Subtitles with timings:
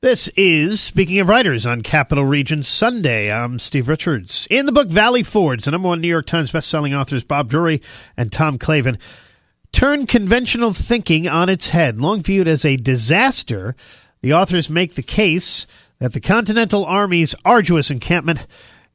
[0.00, 3.32] This is Speaking of Writers on Capital Region Sunday.
[3.32, 4.46] I'm Steve Richards.
[4.48, 7.82] In the book Valley Forge, the number one New York Times bestselling authors Bob Drury
[8.16, 8.96] and Tom Clavin
[9.72, 12.00] turn conventional thinking on its head.
[12.00, 13.74] Long viewed as a disaster,
[14.20, 15.66] the authors make the case
[15.98, 18.46] that the Continental Army's arduous encampment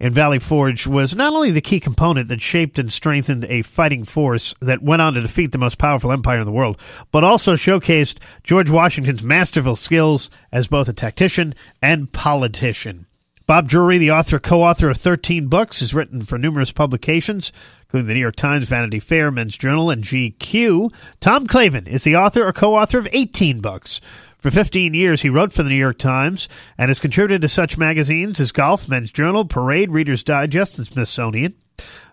[0.04, 4.04] in Valley Forge was not only the key component that shaped and strengthened a fighting
[4.04, 6.78] force that went on to defeat the most powerful empire in the world,
[7.14, 13.08] but also showcased George Washington's masterful skills as both a tactician and politician.
[13.48, 18.14] Bob Drury, the author co-author of 13 books, has written for numerous publications, including the
[18.14, 20.94] New York Times, Vanity Fair, Men's Journal, and GQ.
[21.22, 24.02] Tom Clavin is the author or co-author of 18 books.
[24.44, 27.78] For 15 years, he wrote for the New York Times and has contributed to such
[27.78, 31.56] magazines as Golf, Men's Journal, Parade, Reader's Digest, and Smithsonian.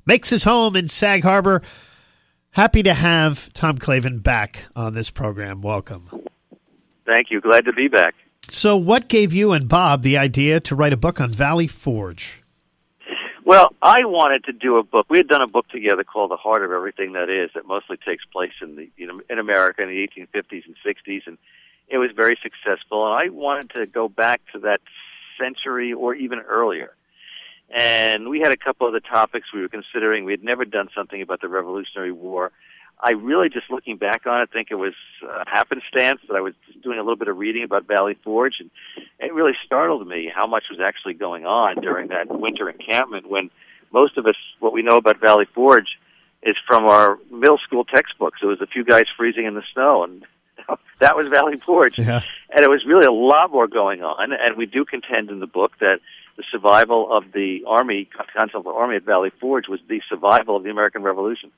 [0.07, 1.61] Makes his home in Sag Harbor.
[2.53, 5.61] Happy to have Tom Clavin back on this program.
[5.61, 6.09] Welcome.
[7.05, 7.41] Thank you.
[7.41, 8.15] Glad to be back.
[8.49, 12.45] So, what gave you and Bob the idea to write a book on Valley Forge?
[13.45, 15.07] Well, I wanted to do a book.
[15.11, 17.97] We had done a book together called "The Heart of Everything That Is," that mostly
[17.97, 21.37] takes place in the you know in America in the 1850s and 60s, and
[21.91, 24.81] it was very successful, and I wanted to go back to that
[25.39, 26.95] century or even earlier.
[27.69, 30.25] And we had a couple of the topics we were considering.
[30.25, 32.53] We had never done something about the Revolutionary War.
[33.03, 34.93] I really, just looking back on it, think it was
[35.27, 38.71] uh, happenstance that I was doing a little bit of reading about Valley Forge, and
[39.19, 43.51] it really startled me how much was actually going on during that winter encampment when
[43.93, 45.99] most of us, what we know about Valley Forge,
[46.43, 48.41] is from our middle school textbooks.
[48.43, 50.25] It was a few guys freezing in the snow, and
[51.01, 51.99] that was Valley Forge.
[51.99, 52.21] Yeah.
[52.51, 54.33] And it was really a lot more going on.
[54.33, 56.01] And we do contend in the book that
[56.37, 60.71] the survival of the Army, Continental Army at Valley Forge, was the survival of the
[60.71, 61.51] American Revolution.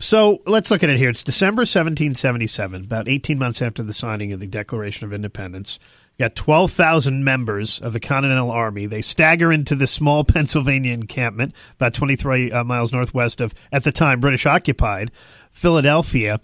[0.00, 1.10] So let's look at it here.
[1.10, 5.80] It's December 1777, about 18 months after the signing of the Declaration of Independence.
[6.16, 8.86] You got 12,000 members of the Continental Army.
[8.86, 13.92] They stagger into the small Pennsylvania encampment, about 23 uh, miles northwest of, at the
[13.92, 15.10] time, British occupied
[15.50, 16.40] Philadelphia.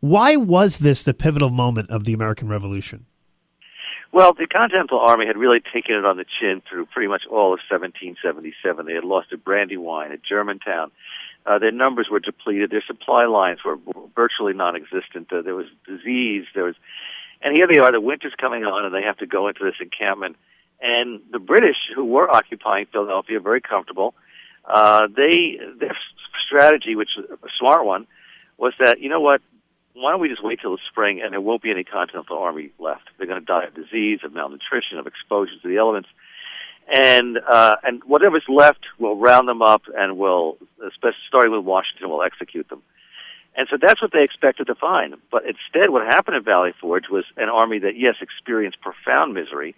[0.00, 3.06] Why was this the pivotal moment of the American Revolution?
[4.12, 7.52] Well, the Continental Army had really taken it on the chin through pretty much all
[7.52, 8.86] of 1777.
[8.86, 10.90] They had lost at Brandywine, at Germantown.
[11.44, 12.70] Uh, their numbers were depleted.
[12.70, 13.76] Their supply lines were
[14.14, 15.32] virtually non-existent.
[15.32, 16.46] Uh, there was disease.
[16.54, 16.74] There was,
[17.42, 17.92] and here they are.
[17.92, 20.36] The winter's coming on, and they have to go into this encampment.
[20.80, 24.14] And the British, who were occupying Philadelphia, very comfortable.
[24.64, 25.96] Uh, they their
[26.46, 28.06] strategy, which was a smart one,
[28.58, 29.40] was that you know what
[29.94, 32.70] why don't we just wait till the spring and there won't be any Continental Army
[32.78, 33.08] left?
[33.16, 36.08] They're going to die of disease, of malnutrition, of exposure to the elements,
[36.88, 40.56] and uh, and whatever's left, we'll round them up and we'll,
[40.86, 42.82] especially starting with Washington, we'll execute them.
[43.56, 45.16] And so that's what they expected to find.
[45.30, 49.74] But instead, what happened at Valley Forge was an army that, yes, experienced profound misery.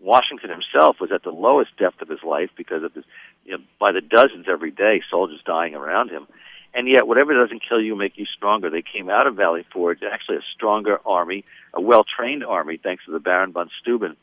[0.00, 3.04] Washington himself was at the lowest depth of his life because of his,
[3.44, 6.28] you know, by the dozens every day, soldiers dying around him.
[6.74, 8.68] And yet, whatever doesn't kill you make you stronger.
[8.68, 13.12] They came out of Valley Forge, actually a stronger army, a well-trained army, thanks to
[13.12, 14.16] the Baron von Steuben.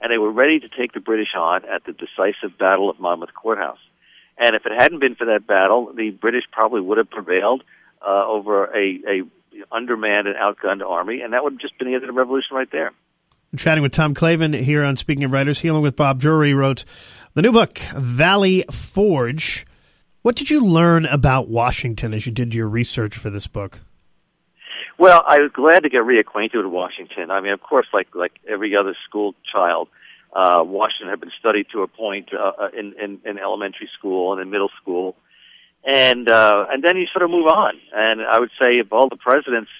[0.00, 3.34] And they were ready to take the British on at the decisive Battle of Monmouth
[3.34, 3.78] Courthouse.
[4.38, 7.62] And if it hadn't been for that battle, the British probably would have prevailed
[8.00, 9.22] uh, over a, a
[9.70, 12.56] undermanned and outgunned army, and that would have just been the end of the revolution
[12.56, 12.92] right there.
[13.52, 15.60] I'm chatting with Tom Clavin here on Speaking of Writers.
[15.60, 16.86] He, along with Bob Drury, wrote
[17.34, 19.66] the new book, Valley Forge.
[20.22, 23.80] What did you learn about Washington as you did your research for this book?
[24.98, 27.30] Well, I was glad to get reacquainted with Washington.
[27.30, 29.88] I mean, of course, like like every other school child,
[30.34, 34.34] uh, Washington had been studied to a point uh, uh, in, in in elementary school
[34.34, 35.16] and in middle school,
[35.84, 37.80] and uh, and then you sort of move on.
[37.94, 39.70] And I would say of all the presidents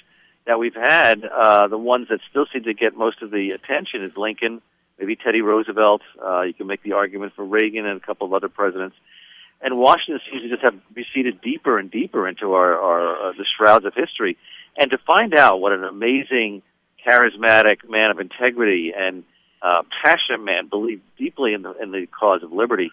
[0.47, 4.03] that we've had, uh, the ones that still seem to get most of the attention
[4.03, 4.63] is Lincoln,
[4.99, 6.01] maybe Teddy Roosevelt.
[6.19, 8.97] Uh, you can make the argument for Reagan and a couple of other presidents
[9.63, 13.45] and Washington seems to just have receded deeper and deeper into our, our uh, the
[13.57, 14.37] shrouds of history.
[14.77, 16.63] And to find out what an amazing,
[17.07, 19.25] charismatic man of integrity and
[19.63, 22.91] uh, passionate man, believed deeply in the in the cause of liberty,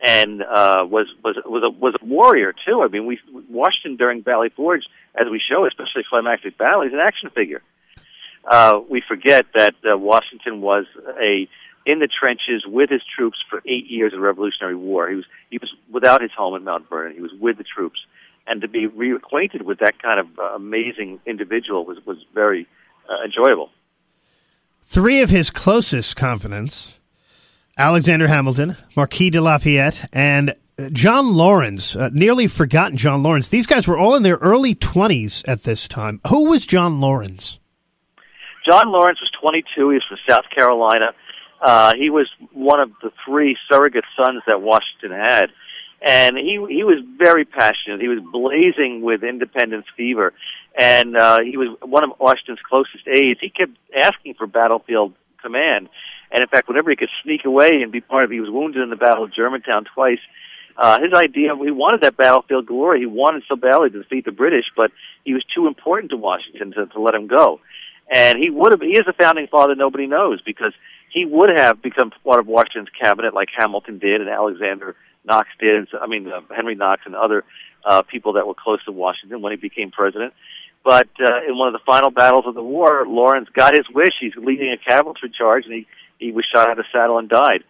[0.00, 2.82] and uh, was was was a was a warrior too.
[2.82, 3.18] I mean, we
[3.48, 4.84] Washington during Valley Forge,
[5.14, 7.62] as we show, especially climactic battle, he's an action figure.
[8.44, 10.84] Uh, we forget that uh, Washington was
[11.20, 11.48] a
[11.86, 15.08] in the trenches with his troops for eight years of the Revolutionary War.
[15.08, 17.14] He was he was without his home at Mount Vernon.
[17.14, 18.00] He was with the troops,
[18.46, 22.66] and to be reacquainted with that kind of uh, amazing individual was was very
[23.08, 23.70] uh, enjoyable.
[24.82, 26.94] Three of his closest confidants,
[27.78, 30.54] Alexander Hamilton, Marquis de Lafayette, and
[30.92, 33.48] John Laurens, uh, nearly forgotten John Laurens.
[33.48, 36.20] These guys were all in their early 20s at this time.
[36.28, 37.60] Who was John Laurens?
[38.66, 39.90] John Laurens was 22.
[39.90, 41.14] He was from South Carolina
[41.64, 45.46] Uh, he was one of the three surrogate sons that Washington had,
[46.02, 48.02] and he he was very passionate.
[48.02, 50.34] He was blazing with independence fever,
[50.78, 53.40] and uh, he was one of Washington's closest aides.
[53.40, 55.88] He kept asking for battlefield command,
[56.30, 58.82] and in fact, whenever he could sneak away and be part of, he was wounded
[58.82, 60.20] in the Battle of Germantown twice.
[60.76, 63.00] Uh, his idea, he wanted that battlefield glory.
[63.00, 64.90] He wanted so badly to defeat the British, but
[65.24, 67.60] he was too important to Washington to, to let him go.
[68.10, 70.74] And he would have, he is a founding father nobody knows because
[71.14, 75.76] he would have become part of Washington's cabinet like Hamilton did and Alexander Knox did,
[75.76, 77.44] and, I mean, uh, Henry Knox and other
[77.84, 80.34] uh, people that were close to Washington when he became president.
[80.82, 84.12] But uh, in one of the final battles of the war, Laurens got his wish.
[84.20, 85.86] He's leading a cavalry charge, and he,
[86.18, 87.62] he was shot out of the saddle and died.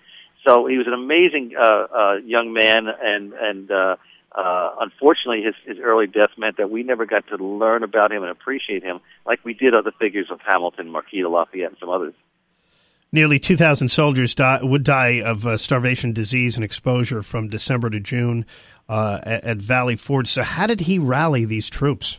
[0.44, 3.96] So he was an amazing uh, uh, young man, and and uh,
[4.35, 8.23] uh, unfortunately, his his early death meant that we never got to learn about him
[8.23, 11.88] and appreciate him like we did other figures of Hamilton, Marquis de Lafayette, and some
[11.88, 12.14] others.
[13.15, 18.01] Nearly 2,000 soldiers die, would die of uh, starvation, disease, and exposure from December to
[18.01, 18.45] June
[18.89, 20.27] uh, at, at Valley Forge.
[20.27, 22.19] So, how did he rally these troops?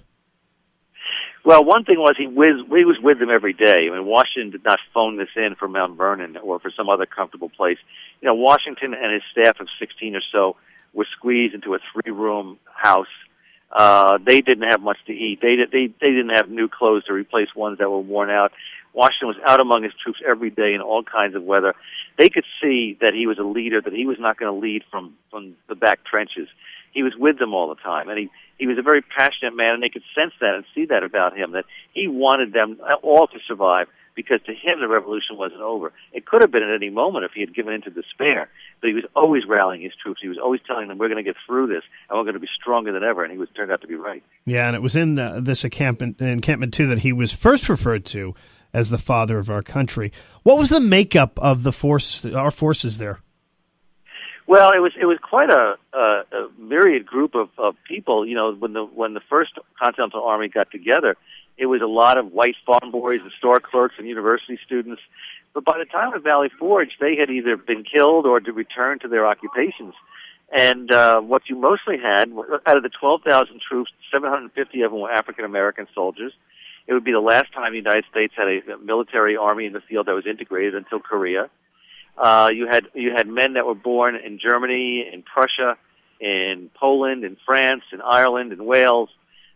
[1.44, 3.90] Well, one thing was he was he was with them every day.
[3.92, 7.06] I mean, Washington did not phone this in from Mount Vernon or for some other
[7.06, 7.78] comfortable place.
[8.22, 10.56] You know, Washington and his staff of 16 or so
[10.94, 13.12] were squeezed into a three-room house.
[13.70, 15.42] Uh, they didn't have much to eat.
[15.42, 18.54] They they they didn't have new clothes to replace ones that were worn out.
[18.96, 21.76] Washington was out among his troops every day in all kinds of weather.
[22.18, 24.84] They could see that he was a leader, that he was not going to lead
[24.90, 26.48] from from the back trenches.
[26.94, 29.74] He was with them all the time, and he he was a very passionate man,
[29.74, 33.28] and they could sense that and see that about him, that he wanted them all
[33.28, 35.92] to survive because to him the revolution wasn't over.
[36.14, 38.50] It could have been at any moment if he had given in to despair,
[38.80, 40.22] but he was always rallying his troops.
[40.22, 42.40] He was always telling them, "We're going to get through this, and we're going to
[42.40, 44.24] be stronger than ever." And he was turned out to be right.
[44.46, 48.06] Yeah, and it was in uh, this encampment, encampment too that he was first referred
[48.06, 48.34] to
[48.76, 50.12] as the father of our country.
[50.44, 53.22] What was the makeup of the force, our forces there?
[54.48, 58.28] Well, it was it was quite a, a, a myriad group of, of people.
[58.28, 61.16] You know, when the when the first Continental Army got together,
[61.58, 65.02] it was a lot of white farm boys and store clerks and university students.
[65.54, 69.00] But by the time of Valley Forge, they had either been killed or to return
[69.00, 69.94] to their occupations.
[70.52, 72.32] And uh, what you mostly had,
[72.68, 76.34] out of the 12,000 troops, 750 of them were African American soldiers.
[76.88, 79.82] It would be the last time the United States had a military army in the
[79.82, 81.50] field that was integrated until Korea.
[82.18, 85.78] Uh, you had you had men that were born in Germany, in Prussia,
[86.20, 89.10] in Poland, in France, in Ireland, in Wales.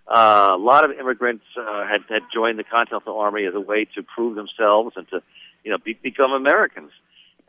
[0.07, 3.85] Uh, a lot of immigrants uh, had had joined the Continental Army as a way
[3.95, 5.21] to prove themselves and to,
[5.63, 6.91] you know, be, become Americans.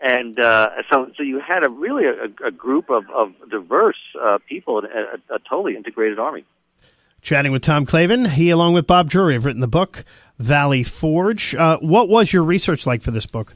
[0.00, 4.38] And uh, so, so you had a really a, a group of, of diverse uh,
[4.48, 6.44] people, a, a totally integrated army.
[7.22, 10.04] Chatting with Tom Clavin, he along with Bob Drury have written the book
[10.38, 11.54] Valley Forge.
[11.54, 13.54] Uh, what was your research like for this book?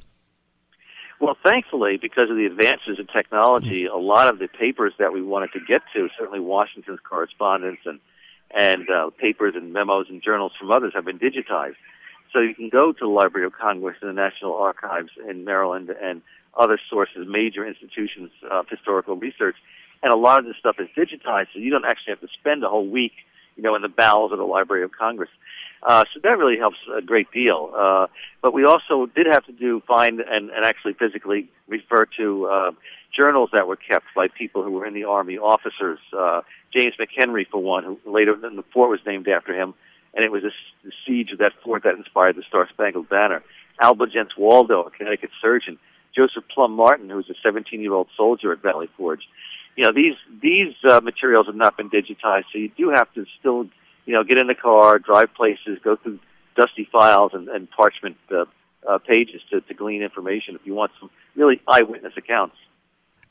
[1.18, 5.22] Well, thankfully, because of the advances in technology, a lot of the papers that we
[5.22, 8.00] wanted to get to, certainly Washington's correspondence and
[8.50, 11.76] and uh, papers and memos and journals from others, have been digitized.
[12.32, 15.90] So you can go to the Library of Congress and the National Archives in Maryland
[15.90, 16.20] and
[16.56, 19.56] other sources, major institutions of historical research,
[20.02, 22.62] and a lot of this stuff is digitized, so you don't actually have to spend
[22.62, 23.12] a whole week,
[23.56, 25.30] you know, in the bowels of the Library of Congress.
[25.82, 27.70] Uh, so that really helps a great deal.
[27.76, 28.06] Uh,
[28.40, 32.70] but we also did have to do find and, and actually physically refer to uh,
[33.16, 35.98] journals that were kept by people who were in the army, officers.
[36.16, 36.40] Uh,
[36.72, 39.74] James McHenry, for one, who later the fort was named after him,
[40.14, 43.42] and it was the siege of that fort that inspired the Star Spangled Banner.
[43.80, 45.78] Albigence Waldo, a Connecticut surgeon.
[46.16, 49.28] Joseph Plum Martin, who was a 17-year-old soldier at Valley Forge.
[49.76, 53.26] You know, these these uh, materials have not been digitized, so you do have to
[53.40, 53.68] still
[54.06, 56.18] you know, get in the car, drive places, go through
[56.56, 58.44] dusty files and, and parchment uh,
[58.88, 62.56] uh, pages to, to glean information if you want some really eyewitness accounts.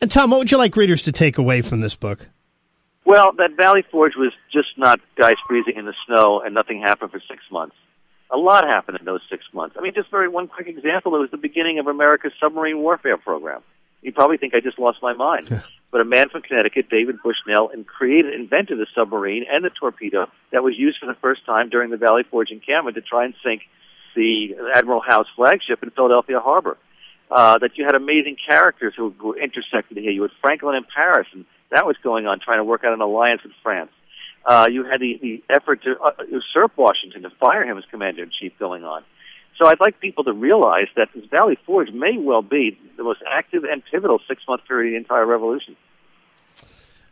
[0.01, 2.27] And Tom, what would you like readers to take away from this book?
[3.05, 7.11] Well, that Valley Forge was just not guys freezing in the snow and nothing happened
[7.11, 7.75] for six months.
[8.31, 9.75] A lot happened in those six months.
[9.77, 11.15] I mean, just very one quick example.
[11.15, 13.61] It was the beginning of America's submarine warfare program.
[14.03, 15.49] You probably think I just lost my mind.
[15.91, 20.27] but a man from Connecticut, David Bushnell, and created, invented a submarine and a torpedo
[20.51, 23.33] that was used for the first time during the Valley Forge encampment to try and
[23.43, 23.61] sink
[24.15, 26.77] the Admiral Howe's flagship in Philadelphia Harbor.
[27.31, 30.11] Uh, that you had amazing characters who were intersected here.
[30.11, 33.01] You had Franklin in Paris, and that was going on, trying to work out an
[33.01, 33.89] alliance with France.
[34.45, 38.21] Uh, you had the, the effort to uh, usurp Washington, to fire him as commander
[38.21, 39.03] in chief going on.
[39.57, 43.21] So I'd like people to realize that this Valley Forge may well be the most
[43.29, 45.75] active and pivotal six month period of the entire revolution.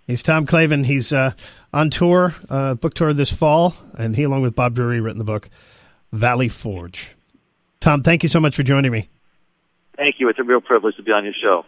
[0.08, 0.86] He's Tom Clavin.
[0.86, 1.32] He's uh,
[1.74, 5.24] on tour, uh, book tour this fall, and he, along with Bob Drury, written the
[5.24, 5.50] book
[6.12, 7.12] Valley Forge.
[7.80, 9.10] Tom, thank you so much for joining me.
[9.96, 10.30] Thank you.
[10.30, 11.66] It's a real privilege to be on your show.